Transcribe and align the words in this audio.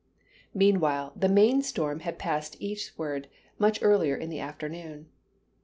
Meanwhile, 0.55 1.13
the 1.15 1.29
main 1.29 1.61
storm 1.61 1.99
had 1.99 2.17
passed 2.17 2.59
eastward 2.59 3.27
much 3.59 3.77
earlier 3.83 4.15
in 4.15 4.31
the 4.31 4.39
afternoon. 4.39 5.11